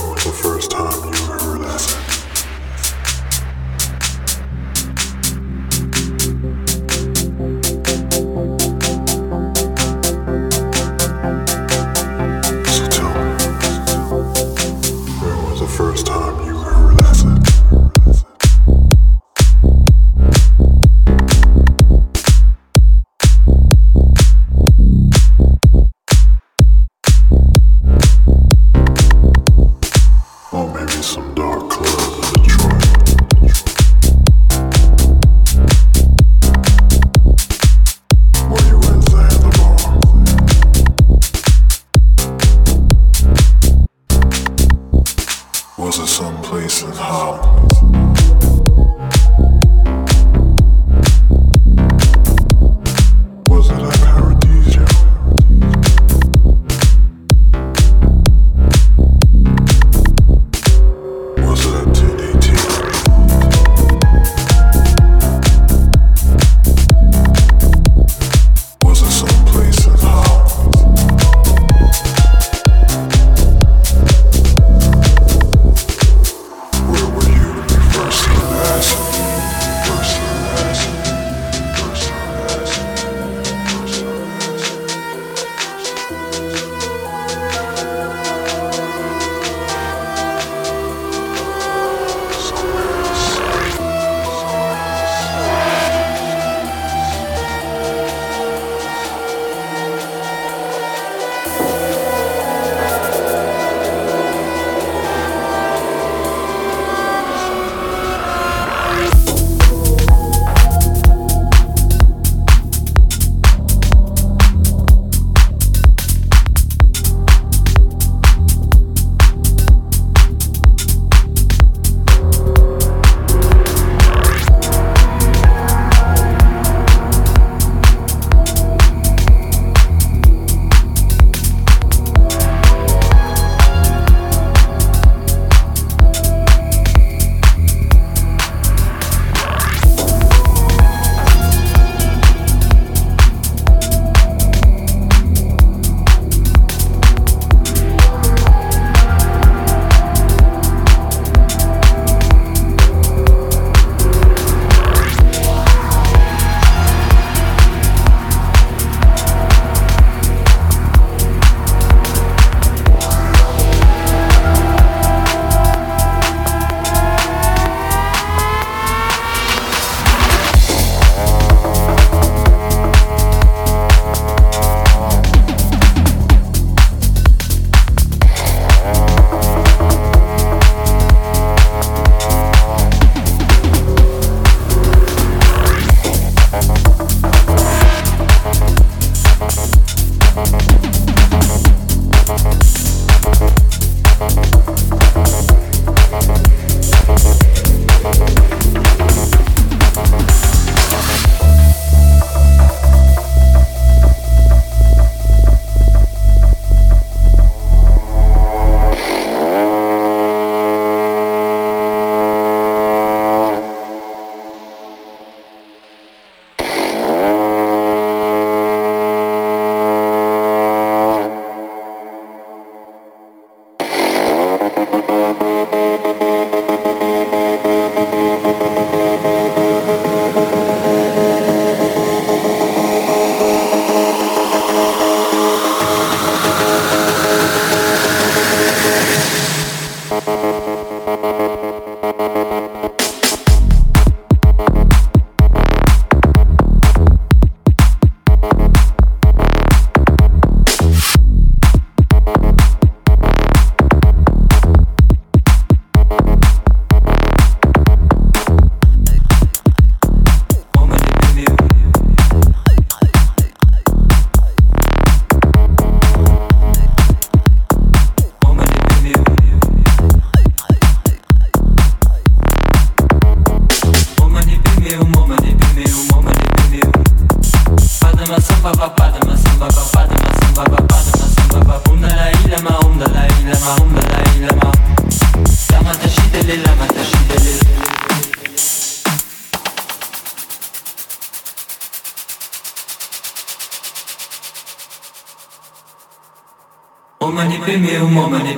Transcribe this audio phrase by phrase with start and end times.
[0.00, 0.59] for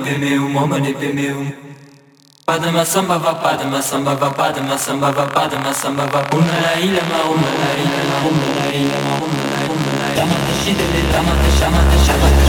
[0.03, 1.53] momani pe meu, momani pe meu.
[2.45, 7.01] Padma samba va padma samba va padma samba va padma samba va umma la ila
[7.09, 10.35] ma umma la ila ma umma la ila ma umma la umma la ila ma
[10.61, 12.42] shidele la ma shama shama shidele